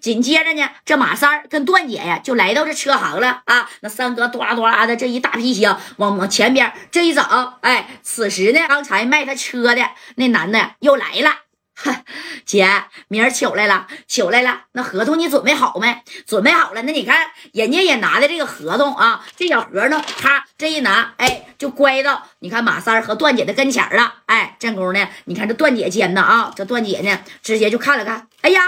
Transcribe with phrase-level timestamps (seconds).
[0.00, 3.68] 紧接着呢，这马三跟段姐呀就来到这车行了啊。
[3.80, 7.22] 那三哥哆啦哆啦的这一大皮箱往往前边这一走，
[7.60, 11.38] 哎，此时呢，刚才卖他车的那男的又来了。
[11.76, 12.04] 哈
[12.46, 14.62] 姐，明儿取来了，取来了。
[14.72, 16.02] 那合同你准备好没？
[16.24, 16.80] 准备好了。
[16.82, 24.14] 那你看，人家也拿的这个合同啊，这小盒呢，啪，这一拿，哎，就乖到你看马三和段姐的跟前了。
[24.26, 28.62] 哎，正宫呢，你看这段姐尖呢啊，这段姐呢，直接就看了看，哎呀，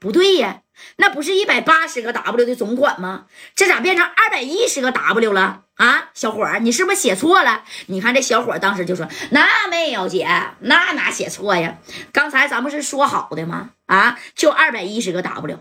[0.00, 0.62] 不对呀。
[0.96, 3.26] 那不是一百八十个 W 的总款吗？
[3.54, 6.08] 这咋变成二百一十个 W 了啊？
[6.14, 7.64] 小伙，你是不是写错了？
[7.88, 10.26] 你看这小伙当时就说：“那没有姐，
[10.60, 11.76] 那哪写错呀？
[12.12, 13.72] 刚才咱不是说好的吗？
[13.84, 15.58] 啊，就二百一十个 W，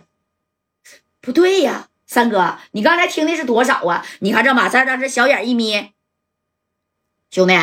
[1.20, 4.06] 不对呀，三哥，你刚才听的是多少啊？
[4.20, 5.92] 你看这马三当时小眼一眯，
[7.30, 7.54] 兄弟。”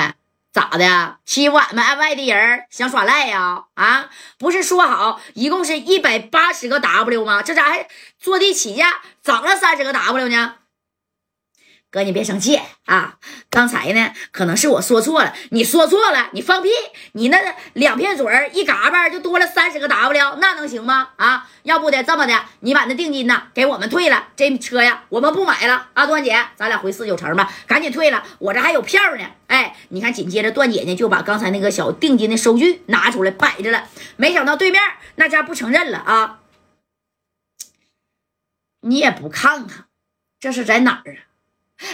[0.56, 1.18] 咋的？
[1.26, 3.64] 欺负俺们外地人想耍赖呀？
[3.74, 7.42] 啊，不是说好一共是一百八十个 W 吗？
[7.42, 7.86] 这咋还
[8.18, 10.54] 坐地起价涨了三十个 W 呢？
[11.88, 13.16] 哥，你别生气啊！
[13.48, 15.32] 刚才呢，可能是我说错了。
[15.50, 16.68] 你说错了，你放屁！
[17.12, 21.10] 你那两片嘴儿一嘎巴就多了三十个 W，那能行吗？
[21.16, 25.88] 啊，要不的这么的，你把那定金呢给我们退了，这车呀我们不买了。
[25.94, 29.24] 啊，段姐，咱俩回四九城吧，赶紧退了，我这还有票呢。
[29.46, 33.88] 哎，你看，紧接着段姐呢就把刚才那个小定金的收据拿出来摆着了。
[34.16, 34.82] 没想到对面
[35.14, 36.40] 那家不承认了啊！
[38.80, 39.86] 你也不看看，
[40.38, 41.20] 这是在哪儿啊？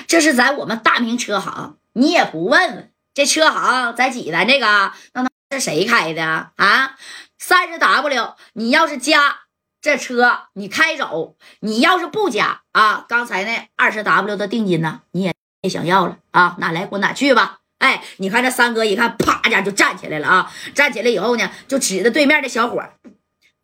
[0.06, 6.96] 这是在我们大明车行，你也不问问这车行在济南这个，那那是谁开的啊？
[7.38, 9.40] 三十 W，你要是加
[9.80, 16.56] 这车，你开走；你要是不加啊，刚才那二十 W 的定金呢，你也别想要了啊！
[16.58, 17.58] 哪来滚哪去吧！
[17.78, 20.52] 哎，你看这三哥一看，啪一下就站起来了啊！
[20.74, 22.82] 站起来以后呢，就指着对面的小伙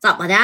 [0.01, 0.35] 怎么的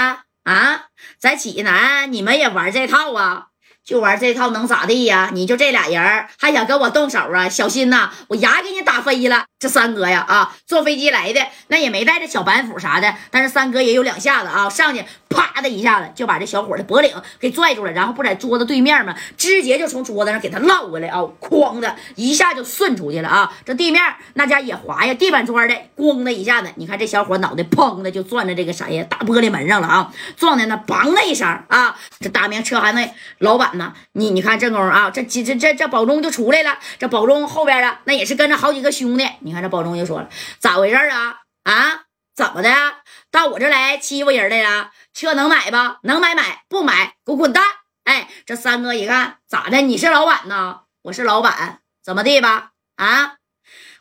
[0.45, 0.87] 啊？
[1.19, 3.49] 在济南你们也玩这套啊？
[3.85, 5.29] 就玩这套能咋地呀？
[5.35, 7.47] 你就这俩人还想跟我动手啊？
[7.51, 9.45] 小心呐，我牙给你打飞了！
[9.59, 19.15] 这三哥呀，啊，坐飞机来的，那也没带着小板斧啥的，但是三哥也有两下子啊，上去啪的一下子就把这小伙的脖领给拽住了，然后不在桌子对面吗？
[19.37, 23.53] 直接就从桌子上给他捞过来啊，哐的一下就顺出去了啊！
[23.67, 24.03] 这地面
[24.33, 31.95] 那家也滑呀，地板砖的，咣的一下子，你看这小伙脑袋砰的就撞在这个啥呀大玻璃门上了啊，撞的那梆的一声啊！
[32.21, 33.07] 这大明车行的
[33.41, 33.74] 老板。
[33.75, 39.29] 那你你看正宫啊，这这这这宝中就出来了，这宝中后边的那也是跟着好几个兄弟。
[39.41, 41.41] 你看这宝中就说了，咋回事啊？
[41.65, 42.71] 啊，怎么的？
[43.31, 44.91] 到我这来欺负人来了？
[45.13, 45.99] 车能买吧？
[46.03, 47.65] 能买买，不买给我滚蛋！
[48.05, 49.81] 哎，这三哥一看，咋的？
[49.81, 50.81] 你是老板呢？
[51.03, 52.73] 我是老板，怎么地吧？
[52.97, 53.37] 啊，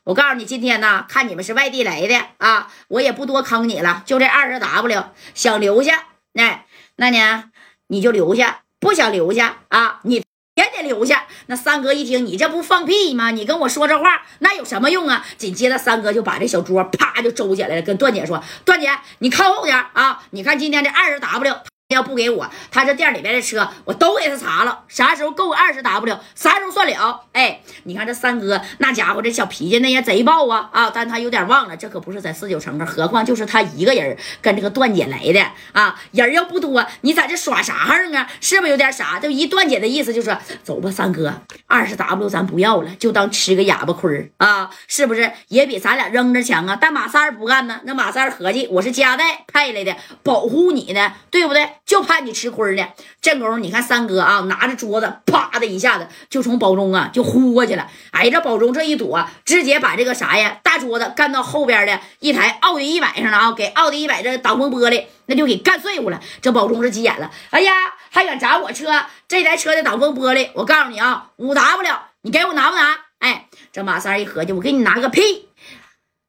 [0.03, 6.65] 我告诉你，今天呢，看你们是外地来的啊，我也不多坑你了，就这二十 W，想留下，哎，
[6.97, 7.51] 那呢，
[7.87, 8.62] 你就留下。
[8.83, 10.15] 不想留下啊，你
[10.55, 11.25] 也得留下。
[11.47, 13.31] 那三哥一听，你这不放屁吗？
[13.31, 15.25] 你跟我说这话，那有什么用啊？
[15.37, 18.89] 紧接着，三哥就把这小桌啪就周起来了，跟段姐说：“段姐，
[19.19, 20.21] 你靠后点啊！
[20.31, 21.55] 你看今天这二十 W。”
[21.93, 27.21] 要不给我，他这店里边的车我都给他查了，啥时候够二十 W，啥时候算了。
[27.31, 30.91] 哎，你看这三哥那家伙这小脾气那也贼暴啊啊！
[30.93, 38.29] 但他有点忘了，这可不是在四九城啊，何况就是他一个人跟这个段姐来的啊，人要不多，你在这耍啥横啊？
[38.41, 39.19] 是不是有点傻？
[39.19, 46.77] 就一段姐的意思就是走吧，三哥，二十 W 咱不要了，就当吃个哑巴亏啊，是不是也比咱俩扔着强啊？
[46.79, 51.67] 但马三不干呢，那马三合计我是家代派来的，保护你呢，对不对？
[51.85, 52.87] 就怕你吃亏呢。
[53.21, 57.87] 这功夫你看三哥啊，拿着桌子，啪的一下子就从宝中啊就呼过去了。
[58.11, 66.19] 哎，这宝中这一躲，直接把这个啥呀大桌子干到后边的一台奥迪一百上了啊，给奥迪一百这挡风玻璃那就给干碎乎了。
[66.41, 67.73] 这宝中是急眼了，哎呀，
[68.09, 69.05] 还敢砸我车？
[69.27, 72.97] 这台车的挡风玻璃，我告诉你啊，五 W，你给我拿不拿？
[73.19, 75.47] 哎，这马三一合计，我给你拿个屁！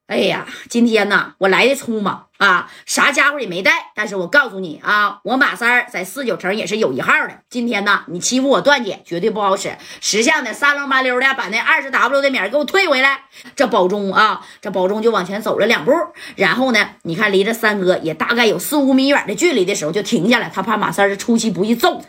[0.06, 3.90] 哎呀，今天呢，我来的匆忙啊，啥家伙也没带。
[3.94, 7.40] 但是我告诉你啊，我马三儿在四九城也是有一号的。
[7.48, 9.78] 今天呢，你欺负我段姐，绝对不好使。
[10.02, 13.22] 识相的，三楞八溜的把那二十 W 的米给我退回来。
[13.56, 15.90] 这保中啊，这保中就往前走了两步，
[16.36, 20.50] 然后呢，你看离着三哥也大概有四五米远的距离的时候，就停下来。
[20.54, 22.06] 他怕马三儿出其不意揍他。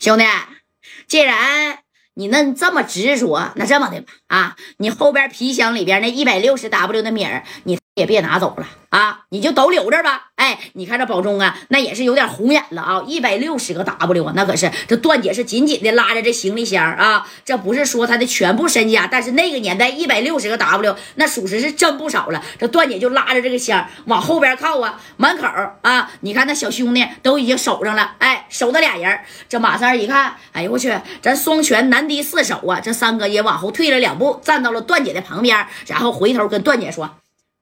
[0.00, 0.24] 兄弟，
[1.06, 1.78] 既然。
[2.18, 10.28] 你那这么执着，那这么的吧，啊，你后边皮箱里边那一百六十 W 的米儿，你也别拿走了啊，你就都留着吧。
[10.36, 13.02] 哎，你看这保中啊，那也是有点红眼了啊！
[13.06, 17.26] 一百六十个 W 啊，那可是这段姐是紧紧的拉着这行李箱啊。
[17.44, 22.42] 这不是说她的全部身家，但是那个年代一百六十个 W，那属实是真不少了。
[22.58, 25.46] 这段姐就拉着这个箱往后边靠啊，门口
[25.82, 29.18] 啊，你看那小兄弟都已经守上了，哎，守着俩人。
[29.48, 32.80] 这马三一看，哎呦我去，咱双拳难敌四手啊！
[32.80, 37.10] 这三哥也往后退了两步，站到了段姐的旁边，然后回头跟段姐说：“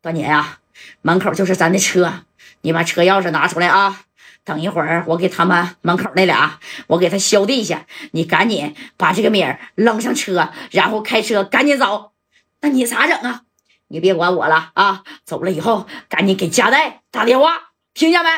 [0.06, 0.58] 段姐呀，
[1.02, 2.22] 门口就是咱的车。”
[2.62, 4.02] 你把车钥匙拿出来啊！
[4.44, 7.86] 等一会儿我给他们门口那俩，我给他削地下。
[8.12, 12.12] 你赶紧把这个米儿扔上车，然后开车赶紧走。
[12.60, 13.42] 那你咋整啊？
[13.88, 15.02] 你别管我了啊！
[15.24, 18.30] 走了以后赶紧给佳代打电话，听见没？